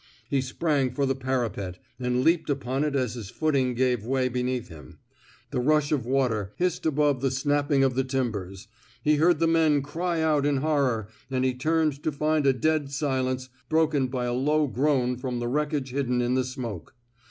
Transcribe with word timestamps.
He 0.31 0.41
sprang 0.41 0.89
for 0.95 1.05
the 1.05 1.13
parapet 1.13 1.77
and 1.99 2.23
leaped 2.23 2.49
upon 2.49 2.83
it 2.83 2.95
as 2.95 3.13
his 3.13 3.29
foot 3.29 3.55
ing 3.55 3.75
gave 3.75 4.03
way 4.03 4.29
beneath 4.29 4.67
him; 4.67 4.97
the 5.51 5.59
rush 5.59 5.91
of 5.91 6.07
water 6.07 6.53
hissed 6.55 6.87
above 6.87 7.21
the 7.21 7.29
snapping 7.29 7.83
of 7.83 7.93
the 7.93 8.03
tim 8.03 8.31
bers; 8.31 8.67
he 9.03 9.17
heard 9.17 9.37
the 9.37 9.45
men 9.47 9.83
cry 9.83 10.19
out 10.23 10.43
in 10.43 10.57
horror; 10.57 11.07
164 11.29 11.29
COEEIGAN'S 11.29 11.29
PROMOTION 11.29 11.35
and 11.35 11.45
he 11.45 11.53
turned 11.53 12.03
to 12.03 12.11
find 12.11 12.47
a 12.47 12.51
dead 12.59 12.91
silence 12.91 13.49
broken 13.69 14.07
by 14.07 14.25
a 14.25 14.33
low 14.33 14.65
groan 14.65 15.17
from 15.17 15.37
the 15.37 15.47
wreckage 15.47 15.91
hidden 15.91 16.19
in 16.19 16.33
the 16.33 16.45
smoke. 16.45 16.95